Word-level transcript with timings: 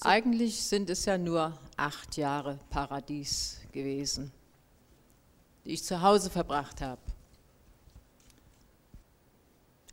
Eigentlich 0.00 0.60
sind 0.62 0.90
es 0.90 1.04
ja 1.04 1.16
nur 1.16 1.56
acht 1.76 2.16
Jahre 2.16 2.58
Paradies 2.70 3.60
gewesen, 3.70 4.32
die 5.64 5.70
ich 5.70 5.84
zu 5.84 6.02
Hause 6.02 6.30
verbracht 6.30 6.80
habe. 6.80 7.00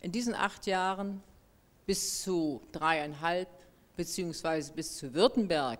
In 0.02 0.12
diesen 0.12 0.34
acht 0.34 0.66
Jahren 0.66 1.22
bis 1.86 2.24
zu 2.24 2.62
dreieinhalb, 2.72 3.48
beziehungsweise 3.96 4.74
bis 4.74 4.98
zu 4.98 5.14
Württemberg, 5.14 5.80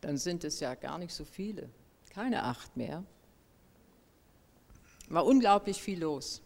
dann 0.00 0.18
sind 0.18 0.42
es 0.42 0.58
ja 0.58 0.74
gar 0.74 0.98
nicht 0.98 1.14
so 1.14 1.24
viele, 1.24 1.70
keine 2.10 2.42
acht 2.42 2.76
mehr. 2.76 3.04
War 5.08 5.24
unglaublich 5.24 5.80
viel 5.80 6.00
los. 6.00 6.42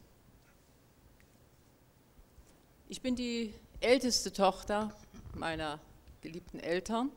Ich 2.88 3.00
bin 3.00 3.16
die 3.16 3.54
älteste 3.80 4.30
Tochter 4.30 4.95
meiner 5.34 5.80
geliebten 6.21 6.59
Eltern 6.59 7.11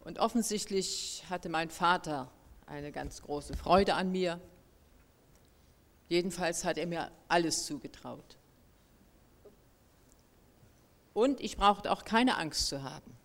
und 0.00 0.18
offensichtlich 0.18 1.24
hatte 1.28 1.48
mein 1.48 1.70
Vater 1.70 2.30
eine 2.66 2.92
ganz 2.92 3.22
große 3.22 3.56
Freude 3.56 3.94
an 3.94 4.10
mir. 4.12 4.40
Jedenfalls 6.08 6.64
hat 6.64 6.78
er 6.78 6.86
mir 6.86 7.10
alles 7.28 7.66
zugetraut. 7.66 8.38
Und 11.12 11.40
ich 11.40 11.56
brauchte 11.56 11.90
auch 11.90 12.04
keine 12.04 12.38
Angst 12.38 12.68
zu 12.68 12.82
haben. 12.82 13.16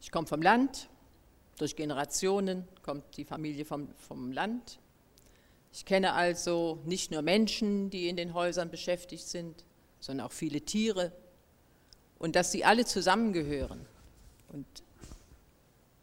Ich 0.00 0.10
komme 0.10 0.26
vom 0.26 0.42
Land, 0.42 0.88
durch 1.58 1.76
Generationen 1.76 2.66
kommt 2.82 3.16
die 3.16 3.24
Familie 3.24 3.64
vom, 3.64 3.88
vom 3.94 4.32
Land. 4.32 4.80
Ich 5.72 5.84
kenne 5.84 6.12
also 6.12 6.80
nicht 6.84 7.10
nur 7.10 7.22
Menschen, 7.22 7.90
die 7.90 8.08
in 8.08 8.16
den 8.16 8.34
Häusern 8.34 8.70
beschäftigt 8.70 9.26
sind, 9.26 9.64
sondern 10.00 10.26
auch 10.26 10.32
viele 10.32 10.60
Tiere. 10.60 11.12
Und 12.18 12.36
dass 12.36 12.52
sie 12.52 12.64
alle 12.64 12.84
zusammengehören 12.84 13.84
und 14.52 14.66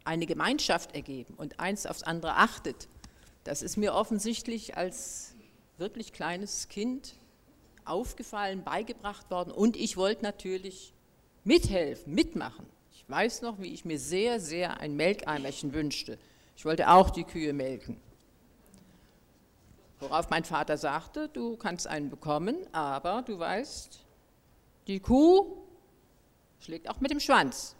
eine 0.04 0.26
Gemeinschaft 0.26 0.94
ergeben 0.94 1.34
und 1.34 1.60
eins 1.60 1.86
aufs 1.86 2.02
andere 2.02 2.36
achtet, 2.36 2.88
das 3.44 3.62
ist 3.62 3.76
mir 3.76 3.94
offensichtlich 3.94 4.76
als 4.76 5.34
wirklich 5.78 6.12
kleines 6.12 6.68
Kind 6.68 7.14
aufgefallen, 7.84 8.62
beigebracht 8.62 9.30
worden. 9.30 9.52
Und 9.52 9.76
ich 9.76 9.96
wollte 9.96 10.22
natürlich 10.22 10.92
mithelfen, 11.44 12.14
mitmachen. 12.14 12.66
Ich 12.92 13.08
weiß 13.08 13.42
noch, 13.42 13.60
wie 13.60 13.72
ich 13.72 13.84
mir 13.84 13.98
sehr, 13.98 14.38
sehr 14.38 14.78
ein 14.80 14.94
Melkeimerchen 14.94 15.74
wünschte. 15.74 16.18
Ich 16.56 16.64
wollte 16.64 16.90
auch 16.90 17.10
die 17.10 17.24
Kühe 17.24 17.52
melken. 17.52 18.00
Worauf 19.98 20.30
mein 20.30 20.44
Vater 20.44 20.76
sagte, 20.76 21.28
du 21.28 21.56
kannst 21.56 21.86
einen 21.86 22.10
bekommen, 22.10 22.56
aber 22.72 23.22
du 23.22 23.38
weißt, 23.38 24.00
die 24.86 25.00
Kuh 25.00 25.61
schlägt 26.62 26.88
auch 26.88 27.00
mit 27.00 27.10
dem 27.10 27.20
Schwanz. 27.20 27.74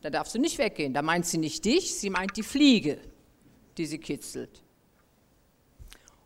Da 0.00 0.10
darfst 0.10 0.34
du 0.34 0.38
nicht 0.38 0.58
weggehen. 0.58 0.94
Da 0.94 1.02
meint 1.02 1.26
sie 1.26 1.38
nicht 1.38 1.64
dich, 1.64 1.94
sie 1.94 2.10
meint 2.10 2.36
die 2.36 2.42
Fliege, 2.42 2.98
die 3.76 3.86
sie 3.86 3.98
kitzelt. 3.98 4.62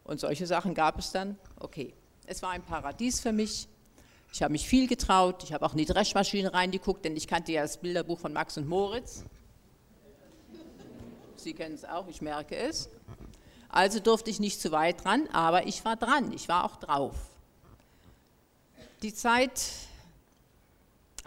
Und 0.05 0.21
solche 0.21 0.47
Sachen 0.47 0.75
gab 0.75 0.99
es 0.99 1.11
dann. 1.11 1.37
Okay, 1.59 1.93
es 2.27 2.43
war 2.43 2.51
ein 2.51 2.63
Paradies 2.63 3.21
für 3.21 3.33
mich. 3.33 3.69
Ich 4.33 4.43
habe 4.43 4.53
mich 4.53 4.69
viel 4.69 4.87
getraut. 4.87 5.43
Ich 5.43 5.53
habe 5.53 5.65
auch 5.67 5.73
in 5.73 5.79
die 5.79 5.85
Dreschmaschine 5.85 6.53
reingeguckt, 6.55 7.05
denn 7.05 7.17
ich 7.17 7.27
kannte 7.27 7.53
ja 7.53 7.63
das 7.63 7.79
Bilderbuch 7.79 8.19
von 8.19 8.33
Max 8.33 8.57
und 8.57 8.69
Moritz. 8.69 9.25
Sie 11.37 11.55
kennen 11.55 11.75
es 11.75 11.85
auch, 11.85 12.09
ich 12.09 12.23
merke 12.23 12.57
es. 12.57 12.89
Also 13.69 14.01
durfte 14.01 14.31
ich 14.31 14.41
nicht 14.41 14.61
zu 14.61 14.73
weit 14.73 15.05
dran, 15.05 15.29
aber 15.33 15.67
ich 15.67 15.85
war 15.85 15.97
dran, 15.97 16.33
ich 16.33 16.49
war 16.49 16.65
auch 16.65 16.77
drauf. 16.77 17.15
Die 19.03 19.13
Zeit 19.13 19.61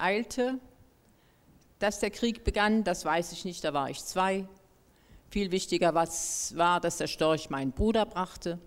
eilte, 0.01 0.59
dass 1.79 1.99
der 1.99 2.11
Krieg 2.11 2.43
begann, 2.43 2.83
das 2.83 3.05
weiß 3.05 3.31
ich 3.31 3.45
nicht, 3.45 3.63
da 3.63 3.73
war 3.73 3.89
ich 3.89 4.03
zwei. 4.03 4.47
Viel 5.29 5.51
wichtiger 5.51 5.93
was 5.93 6.55
war, 6.57 6.79
dass 6.79 6.97
der 6.97 7.07
Storch 7.07 7.49
meinen 7.49 7.71
Bruder 7.71 8.05
brachte, 8.05 8.59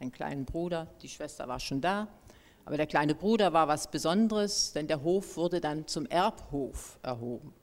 einen 0.00 0.12
kleinen 0.12 0.44
Bruder, 0.44 0.88
die 1.02 1.08
Schwester 1.08 1.46
war 1.48 1.60
schon 1.60 1.80
da. 1.80 2.08
Aber 2.64 2.76
der 2.76 2.86
kleine 2.86 3.14
Bruder 3.14 3.52
war 3.52 3.68
was 3.68 3.90
Besonderes, 3.90 4.72
denn 4.72 4.88
der 4.88 5.02
Hof 5.02 5.36
wurde 5.36 5.60
dann 5.60 5.86
zum 5.86 6.06
Erbhof 6.06 6.98
erhoben. 7.02 7.54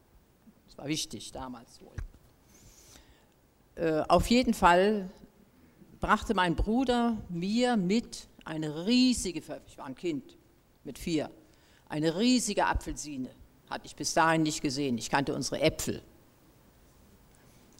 Das 0.67 0.77
war 0.77 0.87
wichtig 0.87 1.31
damals 1.33 1.81
wohl. 1.81 1.95
Äh, 3.75 4.03
auf 4.07 4.27
jeden 4.27 4.53
Fall 4.53 5.09
brachte 5.99 6.33
mein 6.33 6.55
Bruder 6.55 7.17
mir 7.29 7.75
mit 7.75 8.27
eine 8.45 8.85
riesige, 8.85 9.41
ich 9.67 9.77
war 9.77 9.85
ein 9.85 9.95
Kind 9.95 10.37
mit 10.83 10.99
vier, 10.99 11.29
eine 11.93 12.17
riesige 12.17 12.65
Apfelsine. 12.65 13.29
Hatte 13.69 13.85
ich 13.85 13.95
bis 13.95 14.15
dahin 14.15 14.41
nicht 14.41 14.63
gesehen. 14.63 14.97
Ich 14.97 15.11
kannte 15.11 15.35
unsere 15.35 15.61
Äpfel. 15.61 16.01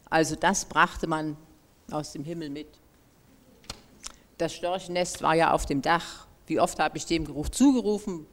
Also 0.08 0.36
das 0.36 0.66
brachte 0.66 1.08
man 1.08 1.36
aus 1.90 2.12
dem 2.12 2.22
Himmel 2.22 2.48
mit. 2.48 2.68
Das 4.38 4.54
Storchennest 4.54 5.20
war 5.20 5.34
ja 5.34 5.52
auf 5.52 5.66
dem 5.66 5.82
Dach. 5.82 6.28
Wie 6.46 6.60
oft 6.60 6.78
habe 6.78 6.96
ich 6.96 7.06
dem 7.06 7.24
Geruch 7.24 7.48
zugerufen, 7.48 8.24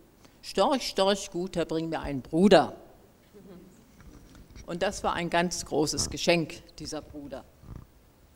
Storch, 0.43 0.87
Storch, 0.87 1.31
guter, 1.31 1.65
bring 1.65 1.89
mir 1.89 2.01
einen 2.01 2.21
Bruder. 2.21 2.75
Und 4.67 4.83
das 4.83 5.03
war 5.03 5.13
ein 5.13 5.31
ganz 5.31 5.65
großes 5.65 6.11
Geschenk, 6.11 6.61
dieser 6.77 7.01
Bruder. 7.01 7.43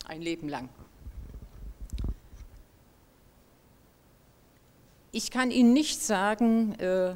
Ein 0.08 0.22
Leben 0.24 0.50
lang. 0.50 0.70
Ich 5.12 5.30
kann 5.30 5.52
Ihnen 5.52 5.74
nicht 5.74 6.02
sagen, 6.02 6.74
äh, 6.80 7.14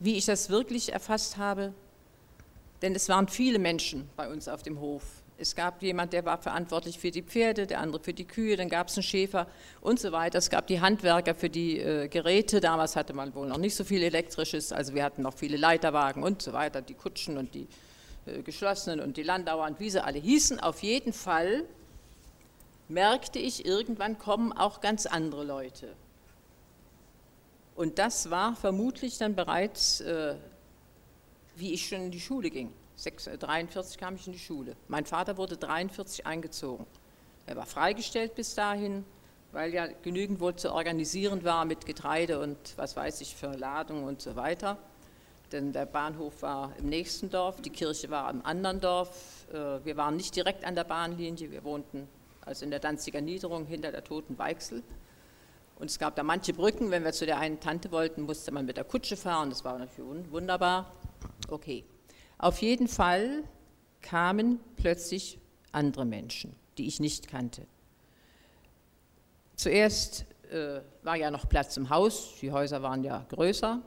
wie 0.00 0.16
ich 0.16 0.26
das 0.26 0.50
wirklich 0.50 0.92
erfasst 0.92 1.36
habe, 1.36 1.72
denn 2.82 2.94
es 2.94 3.08
waren 3.08 3.28
viele 3.28 3.58
Menschen 3.58 4.08
bei 4.16 4.28
uns 4.28 4.48
auf 4.48 4.62
dem 4.62 4.80
Hof. 4.80 5.04
Es 5.36 5.54
gab 5.54 5.82
jemand, 5.82 6.12
der 6.12 6.24
war 6.24 6.36
verantwortlich 6.38 6.98
für 6.98 7.10
die 7.10 7.22
Pferde, 7.22 7.66
der 7.66 7.80
andere 7.80 8.02
für 8.02 8.12
die 8.12 8.26
Kühe, 8.26 8.56
dann 8.56 8.68
gab 8.68 8.88
es 8.88 8.96
einen 8.96 9.02
Schäfer 9.02 9.46
und 9.80 9.98
so 9.98 10.12
weiter. 10.12 10.36
Es 10.38 10.50
gab 10.50 10.66
die 10.66 10.80
Handwerker 10.80 11.34
für 11.34 11.48
die 11.48 11.78
äh, 11.78 12.08
Geräte. 12.08 12.60
Damals 12.60 12.94
hatte 12.94 13.14
man 13.14 13.34
wohl 13.34 13.46
noch 13.46 13.56
nicht 13.56 13.74
so 13.74 13.84
viel 13.84 14.02
Elektrisches, 14.02 14.70
also 14.72 14.94
wir 14.94 15.02
hatten 15.02 15.22
noch 15.22 15.34
viele 15.34 15.56
Leiterwagen 15.56 16.22
und 16.22 16.42
so 16.42 16.52
weiter, 16.52 16.82
die 16.82 16.94
Kutschen 16.94 17.38
und 17.38 17.54
die 17.54 17.66
äh, 18.26 18.42
geschlossenen 18.42 19.00
und 19.00 19.16
die 19.16 19.22
Landauer 19.22 19.66
und 19.66 19.80
wie 19.80 19.88
sie 19.88 20.02
alle 20.02 20.18
hießen. 20.18 20.60
Auf 20.60 20.82
jeden 20.82 21.14
Fall 21.14 21.64
merkte 22.88 23.38
ich, 23.38 23.64
irgendwann 23.64 24.18
kommen 24.18 24.52
auch 24.52 24.80
ganz 24.80 25.06
andere 25.06 25.44
Leute. 25.44 25.94
Und 27.80 27.98
das 27.98 28.28
war 28.28 28.54
vermutlich 28.56 29.16
dann 29.16 29.34
bereits, 29.34 30.02
äh, 30.02 30.34
wie 31.56 31.72
ich 31.72 31.88
schon 31.88 32.02
in 32.02 32.10
die 32.10 32.20
Schule 32.20 32.50
ging. 32.50 32.74
1943 32.98 33.96
äh, 33.96 33.98
kam 33.98 34.16
ich 34.16 34.26
in 34.26 34.34
die 34.34 34.38
Schule. 34.38 34.76
Mein 34.88 35.06
Vater 35.06 35.38
wurde 35.38 35.54
1943 35.54 36.26
eingezogen. 36.26 36.84
Er 37.46 37.56
war 37.56 37.64
freigestellt 37.64 38.34
bis 38.34 38.54
dahin, 38.54 39.06
weil 39.52 39.72
ja 39.72 39.86
genügend 40.02 40.40
wohl 40.40 40.56
zu 40.56 40.74
organisieren 40.74 41.42
war 41.42 41.64
mit 41.64 41.86
Getreide 41.86 42.40
und 42.40 42.58
was 42.76 42.96
weiß 42.96 43.22
ich 43.22 43.34
für 43.34 43.56
Ladung 43.56 44.04
und 44.04 44.20
so 44.20 44.36
weiter. 44.36 44.76
Denn 45.50 45.72
der 45.72 45.86
Bahnhof 45.86 46.42
war 46.42 46.76
im 46.76 46.90
nächsten 46.90 47.30
Dorf, 47.30 47.62
die 47.62 47.70
Kirche 47.70 48.10
war 48.10 48.30
im 48.30 48.44
anderen 48.44 48.82
Dorf. 48.82 49.46
Äh, 49.54 49.82
wir 49.86 49.96
waren 49.96 50.16
nicht 50.16 50.36
direkt 50.36 50.66
an 50.66 50.74
der 50.74 50.84
Bahnlinie, 50.84 51.50
wir 51.50 51.64
wohnten 51.64 52.06
also 52.42 52.62
in 52.62 52.72
der 52.72 52.80
Danziger 52.80 53.22
Niederung 53.22 53.64
hinter 53.64 53.90
der 53.90 54.04
Toten 54.04 54.36
Weichsel. 54.36 54.82
Und 55.80 55.90
es 55.90 55.98
gab 55.98 56.14
da 56.14 56.22
manche 56.22 56.52
Brücken, 56.52 56.90
wenn 56.90 57.04
wir 57.04 57.12
zu 57.12 57.24
der 57.24 57.38
einen 57.38 57.58
Tante 57.58 57.90
wollten, 57.90 58.22
musste 58.22 58.52
man 58.52 58.66
mit 58.66 58.76
der 58.76 58.84
Kutsche 58.84 59.16
fahren, 59.16 59.48
das 59.48 59.64
war 59.64 59.78
natürlich 59.78 60.30
wunderbar. 60.30 60.92
Okay. 61.48 61.84
Auf 62.36 62.60
jeden 62.60 62.86
Fall 62.86 63.44
kamen 64.02 64.60
plötzlich 64.76 65.38
andere 65.72 66.04
Menschen, 66.04 66.54
die 66.76 66.86
ich 66.86 67.00
nicht 67.00 67.28
kannte. 67.28 67.66
Zuerst 69.56 70.26
äh, 70.50 70.80
war 71.02 71.16
ja 71.16 71.30
noch 71.30 71.48
Platz 71.48 71.78
im 71.78 71.88
Haus, 71.88 72.34
die 72.42 72.52
Häuser 72.52 72.82
waren 72.82 73.02
ja 73.02 73.24
größer. 73.30 73.80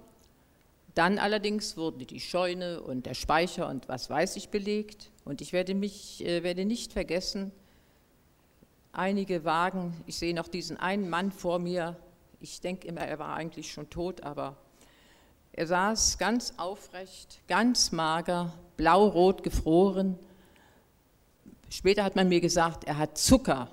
Dann 0.96 1.20
allerdings 1.20 1.78
wurden 1.78 2.06
die 2.06 2.20
Scheune 2.20 2.82
und 2.82 3.06
der 3.06 3.14
Speicher 3.14 3.70
und 3.70 3.88
was 3.88 4.10
weiß 4.10 4.36
ich 4.36 4.50
belegt. 4.50 5.12
Und 5.26 5.42
ich 5.42 5.54
werde 5.54 5.76
mich 5.76 6.26
äh, 6.26 6.42
werde 6.42 6.66
nicht 6.66 6.92
vergessen, 6.92 7.52
einige 8.94 9.44
Wagen. 9.44 9.94
Ich 10.06 10.18
sehe 10.18 10.34
noch 10.34 10.48
diesen 10.48 10.78
einen 10.78 11.10
Mann 11.10 11.32
vor 11.32 11.60
mir. 11.60 11.98
Ich 12.40 12.62
denke 12.62 12.88
immer, 12.88 13.02
er 13.02 13.20
war 13.20 13.36
eigentlich 13.36 13.72
schon 13.72 13.90
tot, 13.90 14.22
aber 14.22 14.56
er 15.52 15.68
saß 15.68 16.18
ganz 16.18 16.54
aufrecht, 16.58 17.42
ganz 17.48 17.92
mager, 17.92 18.54
blau-rot 18.78 19.44
gefroren. 19.44 20.18
Später 21.70 22.04
hat 22.04 22.16
man 22.16 22.30
mir 22.30 22.40
gesagt, 22.40 22.86
er 22.86 22.98
hat 22.98 23.18
Zucker. 23.18 23.70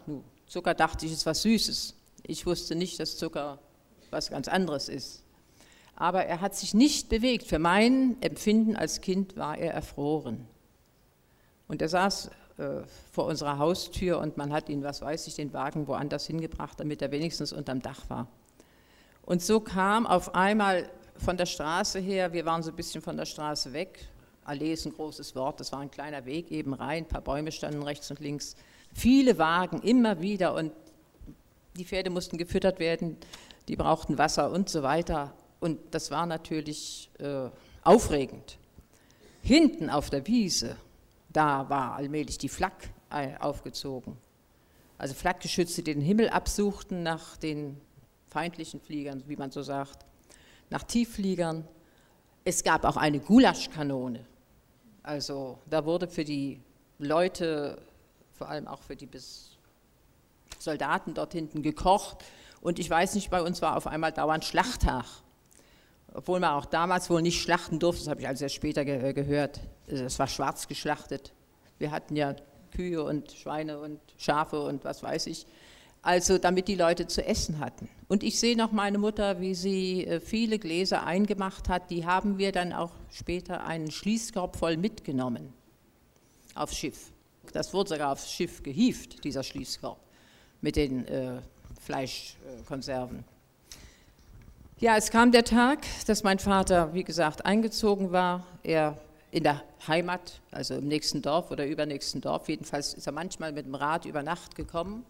Zucker 0.47 0.75
dachte 0.75 1.07
ich, 1.07 1.13
ist 1.13 1.27
was 1.27 1.43
Süßes. 1.43 1.95
Ich 2.27 2.47
wusste 2.47 2.75
nicht, 2.75 2.99
dass 2.99 3.17
Zucker 3.17 3.59
was 4.11 4.31
ganz 4.31 4.49
anderes 4.49 4.89
ist. 4.89 5.23
Aber 5.97 6.25
er 6.25 6.41
hat 6.41 6.55
sich 6.55 6.73
nicht 6.73 7.09
bewegt. 7.11 7.47
Für 7.47 7.59
mein 7.59 8.21
Empfinden 8.23 8.75
als 8.75 9.01
Kind 9.01 9.37
war 9.37 9.59
er 9.59 9.75
erfroren. 9.75 10.47
Und 11.69 11.83
er 11.83 11.89
saß 11.89 12.31
vor 13.13 13.27
unserer 13.27 13.59
Haustür 13.59 14.19
und 14.19 14.37
man 14.37 14.53
hat 14.53 14.69
ihn, 14.69 14.83
was 14.83 15.03
weiß 15.03 15.27
ich, 15.27 15.35
den 15.35 15.53
Wagen 15.53 15.87
woanders 15.87 16.27
hingebracht, 16.27 16.79
damit 16.79 17.03
er 17.03 17.11
wenigstens 17.11 17.53
unterm 17.53 17.81
Dach 17.83 18.09
war. 18.09 18.27
Und 19.23 19.43
so 19.43 19.61
kam 19.61 20.07
auf 20.07 20.35
einmal 20.35 20.89
von 21.17 21.37
der 21.37 21.47
Straße 21.47 21.99
her, 21.99 22.33
wir 22.33 22.45
waren 22.45 22.63
so 22.63 22.71
ein 22.71 22.77
bisschen 22.77 23.03
von 23.03 23.17
der 23.17 23.27
Straße 23.27 23.73
weg. 23.73 24.09
Allee 24.45 24.73
ist 24.73 24.87
ein 24.87 24.93
großes 24.93 25.35
Wort, 25.37 25.61
das 25.61 25.71
war 25.73 25.81
ein 25.81 25.91
kleiner 25.91 26.25
Weg 26.25 26.51
eben 26.51 26.75
rein, 26.75 27.05
ein 27.05 27.09
paar 27.09 27.21
Bäume 27.21 27.53
standen 27.53 27.83
rechts 27.83 28.11
und 28.11 28.21
links. 28.21 28.57
Viele 28.93 29.39
Wagen, 29.39 29.83
immer 29.83 30.21
wieder 30.21 30.55
und 30.55 30.73
die 31.77 31.85
Pferde 31.85 32.11
mussten 32.11 32.39
gefüttert 32.39 32.79
werden, 32.79 33.17
die 33.69 33.77
brauchten 33.77 34.19
Wasser 34.19 34.51
und 34.51 34.69
so 34.69 34.83
weiter. 34.83 35.33
Und 35.61 35.79
das 35.93 36.11
war 36.11 36.27
natürlich 36.27 37.11
äh, 37.19 37.49
aufregend. 37.85 38.59
Hinten 39.43 39.91
auf 39.91 40.11
der 40.11 40.27
Wiese, 40.27 40.77
da 41.33 41.69
war 41.69 41.95
allmählich 41.95 42.39
die 42.39 42.49
Flak 42.49 42.91
äh, 43.11 43.37
aufgezogen. 43.39 44.17
Also 44.99 45.15
Flakgeschütze, 45.15 45.83
die 45.83 45.95
den 45.95 46.03
Himmel 46.03 46.29
absuchten 46.29 47.03
nach 47.03 47.37
den 47.37 47.81
feindlichen 48.29 48.81
Fliegern, 48.81 49.23
wie 49.27 49.37
man 49.37 49.51
so 49.51 49.63
sagt, 49.63 50.05
nach 50.69 50.83
Tieffliegern. 50.83 51.67
Es 52.45 52.63
gab 52.65 52.85
auch 52.85 52.97
eine 52.97 53.21
Gulaschkanone. 53.21 54.27
Also 55.03 55.59
da 55.69 55.85
wurde 55.85 56.07
für 56.07 56.25
die 56.25 56.61
Leute, 56.99 57.81
vor 58.33 58.49
allem 58.49 58.69
auch 58.69 58.83
für 58.83 58.97
die 58.97 59.09
Soldaten 60.59 61.15
dort 61.15 61.33
hinten 61.33 61.63
gekocht. 61.63 62.25
Und 62.61 62.79
ich 62.79 62.91
weiß 62.91 63.15
nicht, 63.15 63.31
bei 63.31 63.43
uns 63.43 63.63
war 63.63 63.77
auf 63.77 63.87
einmal 63.87 64.13
dauernd 64.13 64.45
Schlachttag. 64.45 65.07
Obwohl 66.13 66.41
man 66.41 66.51
auch 66.51 66.67
damals 66.67 67.09
wohl 67.09 67.23
nicht 67.23 67.41
schlachten 67.41 67.79
durfte, 67.79 68.05
das 68.05 68.11
habe 68.11 68.21
ich 68.21 68.29
also 68.29 68.45
erst 68.45 68.57
später 68.57 68.85
ge 68.85 69.13
gehört. 69.13 69.61
Es 69.91 70.19
war 70.19 70.27
schwarz 70.27 70.69
geschlachtet. 70.69 71.33
Wir 71.79 71.91
hatten 71.91 72.17
ja 72.17 72.37
Kühe 72.73 73.03
und 73.03 73.33
Schweine 73.33 73.79
und 73.79 74.01
Schafe 74.17 74.61
und 74.61 74.85
was 74.85 75.03
weiß 75.03 75.27
ich. 75.27 75.47
Also 76.03 76.39
damit 76.39 76.69
die 76.69 76.77
Leute 76.77 77.07
zu 77.07 77.25
essen 77.27 77.59
hatten. 77.59 77.89
Und 78.09 78.23
ich 78.23 78.41
sehe 78.41 78.57
noch 78.57 78.73
meine 78.73 78.97
Mutter, 78.97 79.41
wie 79.41 79.55
sie 79.55 80.07
äh, 80.07 80.21
viele 80.21 80.59
Gläser 80.59 81.05
eingemacht 81.05 81.69
hat. 81.69 81.91
Die 81.91 82.07
haben 82.07 82.39
wir 82.39 82.53
dann 82.53 82.73
auch 82.73 82.93
später 83.11 83.67
einen 83.67 83.91
Schließkorb 83.91 84.57
voll 84.57 84.77
mitgenommen 84.77 85.53
aufs 86.55 86.77
Schiff. 86.77 87.13
Das 87.53 87.75
wurde 87.75 87.91
sogar 87.91 88.13
aufs 88.13 88.31
Schiff 88.31 88.63
gehieft, 88.63 89.25
dieser 89.25 89.43
Schließkorb 89.43 89.99
mit 90.61 90.77
den 90.77 91.07
äh, 91.07 91.41
Fleischkonserven. 91.81 93.25
Ja, 94.79 94.97
es 94.97 95.11
kam 95.11 95.33
der 95.33 95.45
Tag, 95.45 95.81
dass 96.07 96.23
mein 96.23 96.39
Vater, 96.39 96.95
wie 96.95 97.05
gesagt, 97.05 97.45
eingezogen 97.45 98.13
war. 98.13 98.47
Er 98.63 98.97
in 99.31 99.45
der 99.45 99.63
Heimat, 99.87 100.41
also 100.51 100.75
im 100.75 100.89
nächsten 100.89 101.23
Dorf 101.23 101.51
oder 101.51 101.67
übernächsten 101.67 102.21
Dorf. 102.21 102.49
Jedenfalls 102.49 102.95
ist 102.95 103.07
er 103.07 103.13
manchmal 103.13 103.53
mit 103.53 103.67
dem 103.67 103.75
Rad 103.75 104.05
über 104.05 104.23
Nacht 104.23 104.55
gekommen. 104.57 105.05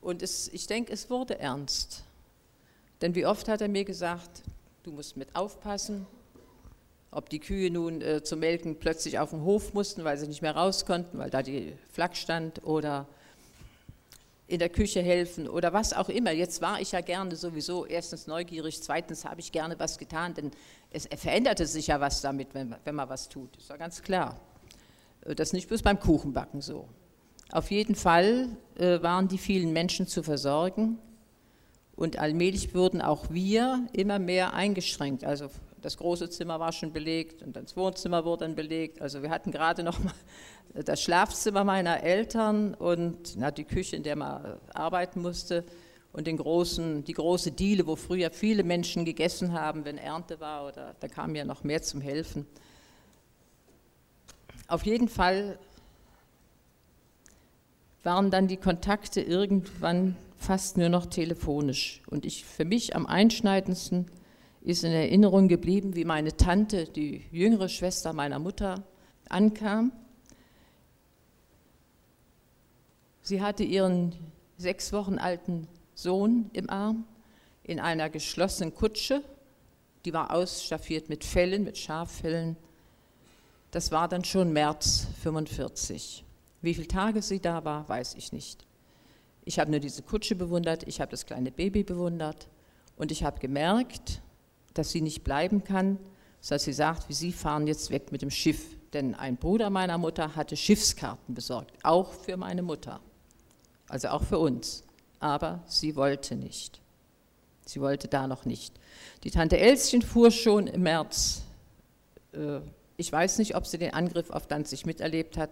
Und 0.00 0.22
es, 0.22 0.48
ich 0.48 0.66
denke, 0.66 0.92
es 0.92 1.10
wurde 1.10 1.38
ernst. 1.38 2.04
Denn 3.00 3.14
wie 3.14 3.26
oft 3.26 3.48
hat 3.48 3.60
er 3.60 3.68
mir 3.68 3.84
gesagt, 3.84 4.42
du 4.82 4.90
musst 4.90 5.16
mit 5.16 5.36
aufpassen, 5.36 6.06
ob 7.10 7.30
die 7.30 7.38
Kühe 7.38 7.70
nun 7.70 8.02
äh, 8.02 8.22
zum 8.22 8.40
Melken 8.40 8.76
plötzlich 8.78 9.18
auf 9.18 9.30
den 9.30 9.42
Hof 9.42 9.72
mussten, 9.72 10.04
weil 10.04 10.18
sie 10.18 10.26
nicht 10.26 10.42
mehr 10.42 10.56
raus 10.56 10.84
konnten, 10.84 11.18
weil 11.18 11.30
da 11.30 11.42
die 11.42 11.74
Flak 11.92 12.16
stand, 12.16 12.64
oder 12.64 13.06
in 14.48 14.58
der 14.58 14.70
Küche 14.70 15.02
helfen 15.02 15.46
oder 15.46 15.74
was 15.74 15.92
auch 15.92 16.08
immer. 16.08 16.32
Jetzt 16.32 16.62
war 16.62 16.80
ich 16.80 16.92
ja 16.92 17.02
gerne 17.02 17.36
sowieso 17.36 17.84
erstens 17.84 18.26
neugierig, 18.26 18.82
zweitens 18.82 19.26
habe 19.26 19.40
ich 19.40 19.52
gerne 19.52 19.78
was 19.78 19.98
getan, 19.98 20.34
denn 20.34 20.50
es 20.90 21.06
veränderte 21.06 21.66
sich 21.66 21.88
ja 21.88 22.00
was 22.00 22.22
damit, 22.22 22.54
wenn, 22.54 22.74
wenn 22.84 22.94
man 22.94 23.08
was 23.10 23.28
tut. 23.28 23.56
Das 23.58 23.68
war 23.68 23.76
ganz 23.76 24.02
klar. 24.02 24.40
Das 25.20 25.48
ist 25.48 25.52
nicht 25.52 25.68
bloß 25.68 25.82
beim 25.82 26.00
Kuchenbacken 26.00 26.62
so. 26.62 26.88
Auf 27.50 27.70
jeden 27.70 27.94
Fall 27.94 28.48
äh, 28.78 29.02
waren 29.02 29.28
die 29.28 29.38
vielen 29.38 29.72
Menschen 29.72 30.06
zu 30.06 30.22
versorgen 30.22 30.98
und 31.94 32.18
allmählich 32.18 32.74
wurden 32.74 33.02
auch 33.02 33.30
wir 33.30 33.86
immer 33.92 34.18
mehr 34.18 34.54
eingeschränkt. 34.54 35.24
Also 35.24 35.50
das 35.82 35.96
große 35.96 36.30
Zimmer 36.30 36.60
war 36.60 36.72
schon 36.72 36.92
belegt 36.92 37.42
und 37.42 37.56
das 37.56 37.76
Wohnzimmer 37.76 38.24
wurde 38.24 38.44
dann 38.44 38.54
belegt. 38.54 39.00
Also 39.00 39.22
wir 39.22 39.30
hatten 39.30 39.50
gerade 39.50 39.82
noch 39.82 39.98
mal 39.98 40.14
das 40.74 41.02
Schlafzimmer 41.02 41.64
meiner 41.64 42.02
Eltern 42.02 42.74
und 42.74 43.36
na, 43.36 43.50
die 43.50 43.64
Küche, 43.64 43.96
in 43.96 44.02
der 44.02 44.16
man 44.16 44.58
arbeiten 44.74 45.22
musste 45.22 45.64
und 46.12 46.26
den 46.26 46.36
großen, 46.36 47.04
die 47.04 47.12
große 47.12 47.52
Diele, 47.52 47.86
wo 47.86 47.96
früher 47.96 48.30
viele 48.30 48.64
Menschen 48.64 49.04
gegessen 49.04 49.52
haben, 49.52 49.84
wenn 49.84 49.98
Ernte 49.98 50.40
war 50.40 50.66
oder 50.66 50.94
da 51.00 51.08
kam 51.08 51.34
ja 51.34 51.44
noch 51.44 51.64
mehr 51.64 51.82
zum 51.82 52.00
Helfen. 52.00 52.46
Auf 54.66 54.84
jeden 54.84 55.08
Fall 55.08 55.58
waren 58.02 58.30
dann 58.30 58.48
die 58.48 58.56
Kontakte 58.56 59.20
irgendwann 59.20 60.16
fast 60.38 60.76
nur 60.76 60.88
noch 60.88 61.06
telefonisch. 61.06 62.02
Und 62.06 62.24
ich, 62.24 62.44
für 62.44 62.64
mich 62.64 62.94
am 62.94 63.06
einschneidendsten 63.06 64.06
ist 64.62 64.84
in 64.84 64.92
Erinnerung 64.92 65.48
geblieben, 65.48 65.94
wie 65.94 66.04
meine 66.04 66.36
Tante, 66.36 66.84
die 66.84 67.24
jüngere 67.30 67.68
Schwester 67.68 68.12
meiner 68.12 68.38
Mutter, 68.38 68.82
ankam. 69.28 69.92
Sie 73.22 73.42
hatte 73.42 73.62
ihren 73.62 74.14
sechs 74.56 74.92
Wochen 74.92 75.18
alten 75.18 75.68
Sohn 75.94 76.50
im 76.52 76.70
Arm 76.70 77.04
in 77.62 77.80
einer 77.80 78.08
geschlossenen 78.08 78.74
Kutsche. 78.74 79.22
Die 80.04 80.12
war 80.12 80.32
ausstaffiert 80.32 81.08
mit 81.08 81.24
Fellen, 81.24 81.64
mit 81.64 81.76
Schaffellen. 81.76 82.56
Das 83.70 83.92
war 83.92 84.08
dann 84.08 84.24
schon 84.24 84.52
März 84.52 85.06
45. 85.22 86.24
Wie 86.62 86.74
viele 86.74 86.88
Tage 86.88 87.22
sie 87.22 87.40
da 87.40 87.64
war, 87.64 87.88
weiß 87.88 88.14
ich 88.14 88.32
nicht. 88.32 88.66
Ich 89.44 89.58
habe 89.58 89.70
nur 89.70 89.80
diese 89.80 90.02
Kutsche 90.02 90.34
bewundert, 90.34 90.86
ich 90.86 91.00
habe 91.00 91.10
das 91.10 91.24
kleine 91.24 91.50
Baby 91.50 91.82
bewundert 91.82 92.48
und 92.96 93.12
ich 93.12 93.24
habe 93.24 93.38
gemerkt, 93.38 94.20
dass 94.78 94.90
sie 94.90 95.00
nicht 95.00 95.24
bleiben 95.24 95.64
kann, 95.64 95.98
dass 96.48 96.64
sie 96.64 96.72
sagt, 96.72 97.08
wie 97.08 97.14
sie 97.14 97.32
fahren 97.32 97.66
jetzt 97.66 97.90
weg 97.90 98.12
mit 98.12 98.22
dem 98.22 98.30
Schiff. 98.30 98.76
Denn 98.92 99.14
ein 99.14 99.36
Bruder 99.36 99.68
meiner 99.68 99.98
Mutter 99.98 100.34
hatte 100.34 100.56
Schiffskarten 100.56 101.34
besorgt, 101.34 101.72
auch 101.82 102.12
für 102.12 102.36
meine 102.36 102.62
Mutter, 102.62 103.00
also 103.88 104.08
auch 104.08 104.22
für 104.22 104.38
uns. 104.38 104.84
Aber 105.20 105.62
sie 105.66 105.96
wollte 105.96 106.36
nicht. 106.36 106.80
Sie 107.66 107.80
wollte 107.82 108.08
da 108.08 108.26
noch 108.26 108.46
nicht. 108.46 108.72
Die 109.24 109.30
Tante 109.30 109.58
Elschen 109.58 110.00
fuhr 110.00 110.30
schon 110.30 110.68
im 110.68 110.84
März. 110.84 111.42
Äh, 112.32 112.60
ich 112.96 113.12
weiß 113.12 113.38
nicht, 113.38 113.56
ob 113.56 113.66
sie 113.66 113.76
den 113.76 113.92
Angriff 113.92 114.30
auf 114.30 114.46
Danzig 114.46 114.86
miterlebt 114.86 115.36
hat, 115.36 115.50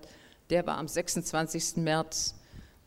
der 0.50 0.66
war 0.66 0.78
am 0.78 0.88
26. 0.88 1.76
März. 1.76 2.36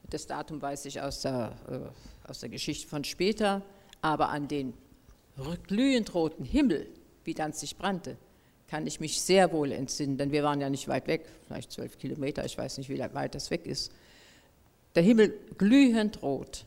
Das 0.09 0.25
Datum 0.25 0.61
weiß 0.61 0.85
ich 0.85 1.01
aus 1.01 1.21
der, 1.21 1.51
äh, 1.69 2.29
aus 2.29 2.39
der 2.39 2.49
Geschichte 2.49 2.87
von 2.87 3.03
später. 3.03 3.61
Aber 4.01 4.29
an 4.29 4.47
den 4.47 4.73
glühend 5.67 6.13
roten 6.13 6.43
Himmel, 6.43 6.87
wie 7.23 7.33
Danzig 7.33 7.77
brannte, 7.77 8.17
kann 8.67 8.85
ich 8.85 8.99
mich 8.99 9.21
sehr 9.21 9.51
wohl 9.51 9.71
entsinnen, 9.71 10.17
denn 10.17 10.31
wir 10.31 10.43
waren 10.43 10.61
ja 10.61 10.69
nicht 10.69 10.87
weit 10.87 11.07
weg, 11.07 11.25
vielleicht 11.47 11.71
zwölf 11.71 11.97
Kilometer, 11.97 12.45
ich 12.45 12.57
weiß 12.57 12.77
nicht, 12.77 12.89
wie 12.89 12.99
weit 12.99 13.35
das 13.35 13.49
weg 13.49 13.65
ist. 13.65 13.91
Der 14.95 15.03
Himmel 15.03 15.33
glühend 15.57 16.21
rot. 16.21 16.65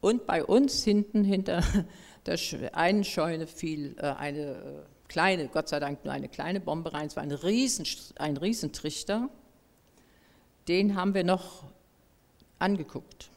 Und 0.00 0.26
bei 0.26 0.44
uns 0.44 0.84
hinten, 0.84 1.24
hinter 1.24 1.62
der 2.26 2.38
einen 2.72 3.04
Scheune, 3.04 3.46
fiel 3.46 3.96
äh, 3.98 4.06
eine 4.06 4.40
äh, 4.40 5.08
kleine, 5.08 5.48
Gott 5.48 5.68
sei 5.68 5.80
Dank 5.80 6.04
nur 6.04 6.12
eine 6.12 6.28
kleine 6.28 6.60
Bombe 6.60 6.92
rein. 6.92 7.06
Es 7.06 7.16
war 7.16 7.22
ein, 7.22 7.32
Riesen, 7.32 7.86
ein 8.18 8.36
Riesentrichter 8.36 9.30
den 10.68 10.96
haben 10.96 11.14
wir 11.14 11.24
noch 11.24 11.64
angeguckt. 12.58 13.30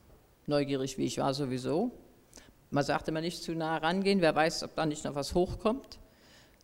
Neugierig 0.47 0.97
wie 0.97 1.05
ich 1.05 1.19
war 1.19 1.33
sowieso. 1.33 1.91
Man 2.71 2.83
sagte 2.83 3.11
immer 3.11 3.21
nicht 3.21 3.43
zu 3.43 3.53
nah 3.53 3.77
rangehen, 3.77 4.21
wer 4.21 4.35
weiß, 4.35 4.63
ob 4.63 4.75
da 4.75 4.85
nicht 4.85 5.03
noch 5.03 5.15
was 5.15 5.33
hochkommt. 5.33 5.97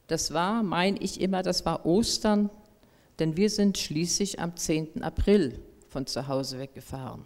Das 0.07 0.33
war, 0.33 0.62
meine 0.62 1.00
ich 1.00 1.19
immer, 1.19 1.41
das 1.41 1.65
war 1.65 1.85
Ostern, 1.85 2.50
denn 3.19 3.38
wir 3.38 3.50
sind 3.50 3.77
schließlich 3.77 4.39
am 4.39 4.55
10. 4.55 5.03
April 5.03 5.59
von 5.89 6.05
zu 6.05 6.27
Hause 6.27 6.59
weggefahren. 6.59 7.25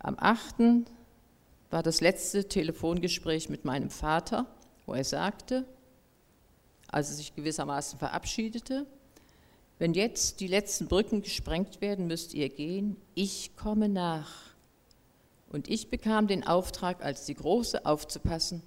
Am 0.00 0.16
8. 0.18 0.86
war 1.70 1.82
das 1.82 2.00
letzte 2.00 2.48
Telefongespräch 2.48 3.48
mit 3.48 3.64
meinem 3.64 3.90
Vater, 3.90 4.46
wo 4.86 4.94
er 4.94 5.04
sagte, 5.04 5.64
als 6.88 7.10
er 7.10 7.16
sich 7.16 7.34
gewissermaßen 7.34 7.98
verabschiedete, 7.98 8.86
wenn 9.78 9.92
jetzt 9.92 10.40
die 10.40 10.46
letzten 10.46 10.88
Brücken 10.88 11.22
gesprengt 11.22 11.80
werden, 11.80 12.06
müsst 12.06 12.32
ihr 12.34 12.48
gehen. 12.48 12.96
Ich 13.14 13.54
komme 13.56 13.88
nach. 13.88 14.45
Und 15.48 15.68
ich 15.68 15.90
bekam 15.90 16.26
den 16.26 16.46
Auftrag, 16.46 17.04
als 17.04 17.24
die 17.24 17.34
Große 17.34 17.86
aufzupassen, 17.86 18.62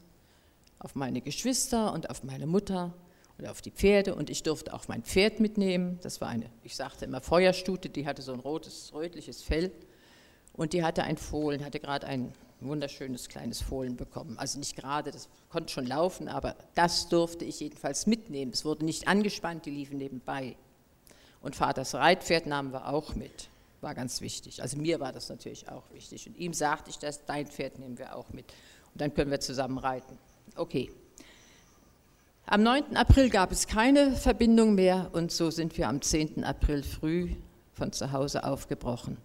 auf 0.79 0.95
meine 0.95 1.21
Geschwister 1.21 1.93
und 1.93 2.09
auf 2.09 2.23
meine 2.23 2.47
Mutter 2.47 2.93
und 3.37 3.47
auf 3.47 3.61
die 3.61 3.71
Pferde. 3.71 4.15
Und 4.15 4.29
ich 4.29 4.43
durfte 4.43 4.73
auch 4.73 4.87
mein 4.87 5.03
Pferd 5.03 5.39
mitnehmen. 5.39 5.99
Das 6.01 6.21
war 6.21 6.29
eine, 6.29 6.49
ich 6.63 6.75
sagte 6.75 7.05
immer 7.05 7.21
Feuerstute, 7.21 7.89
die 7.89 8.07
hatte 8.07 8.21
so 8.21 8.31
ein 8.33 8.39
rotes, 8.39 8.93
rötliches 8.93 9.43
Fell. 9.43 9.71
Und 10.53 10.73
die 10.73 10.83
hatte 10.83 11.03
ein 11.03 11.17
Fohlen, 11.17 11.63
hatte 11.63 11.79
gerade 11.79 12.07
ein 12.07 12.33
wunderschönes 12.61 13.29
kleines 13.29 13.61
Fohlen 13.61 13.95
bekommen. 13.95 14.37
Also 14.37 14.59
nicht 14.59 14.75
gerade, 14.75 15.11
das 15.11 15.29
konnte 15.49 15.71
schon 15.71 15.85
laufen, 15.85 16.27
aber 16.27 16.55
das 16.75 17.07
durfte 17.07 17.45
ich 17.45 17.59
jedenfalls 17.59 18.07
mitnehmen. 18.07 18.51
Es 18.53 18.65
wurde 18.65 18.85
nicht 18.85 19.07
angespannt, 19.07 19.65
die 19.65 19.71
liefen 19.71 19.97
nebenbei. 19.97 20.55
Und 21.41 21.55
Vaters 21.55 21.95
Reitpferd 21.95 22.47
nahmen 22.47 22.73
wir 22.73 22.89
auch 22.89 23.15
mit. 23.15 23.49
War 23.81 23.95
ganz 23.95 24.21
wichtig. 24.21 24.61
Also 24.61 24.77
mir 24.77 24.99
war 24.99 25.13
das 25.13 25.29
natürlich 25.29 25.69
auch 25.69 25.89
wichtig. 25.91 26.27
Und 26.27 26.37
ihm 26.37 26.53
sagte 26.53 26.89
ich 26.89 26.99
das, 26.99 27.25
dein 27.25 27.47
Pferd 27.47 27.79
nehmen 27.79 27.97
wir 27.97 28.15
auch 28.15 28.29
mit. 28.33 28.45
Und 28.93 29.01
dann 29.01 29.13
können 29.13 29.31
wir 29.31 29.39
zusammen 29.39 29.77
reiten. 29.77 30.17
Okay. 30.55 30.91
Am 32.45 32.63
9. 32.63 32.97
April 32.97 33.29
gab 33.29 33.51
es 33.51 33.67
keine 33.67 34.11
Verbindung 34.11 34.75
mehr 34.75 35.09
und 35.13 35.31
so 35.31 35.51
sind 35.51 35.77
wir 35.77 35.87
am 35.87 36.01
10. 36.01 36.43
April 36.43 36.81
früh 36.81 37.35
von 37.73 37.91
zu 37.93 38.11
Hause 38.11 38.43
aufgebrochen. 38.43 39.17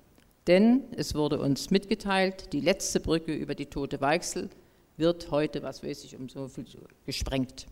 Denn 0.46 0.84
es 0.94 1.14
wurde 1.14 1.40
uns 1.40 1.70
mitgeteilt, 1.70 2.52
die 2.52 2.60
letzte 2.60 3.00
Brücke 3.00 3.34
über 3.34 3.54
die 3.54 3.66
Tote 3.66 4.00
Weichsel 4.00 4.50
wird 4.96 5.30
heute, 5.30 5.62
was 5.62 5.82
weiß 5.82 6.04
ich, 6.04 6.14
um 6.16 6.28
so 6.28 6.48
viel 6.48 6.66
gesprengt. 7.06 7.66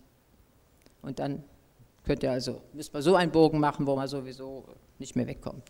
Und 1.02 1.18
dann 1.18 1.44
könnt 2.04 2.22
ihr 2.22 2.32
also, 2.32 2.62
müsst 2.72 2.92
man 2.94 3.02
so 3.02 3.14
einen 3.14 3.30
Bogen 3.30 3.60
machen, 3.60 3.86
wo 3.86 3.94
man 3.94 4.08
sowieso 4.08 4.64
nicht 4.98 5.14
mehr 5.16 5.26
wegkommt. 5.26 5.64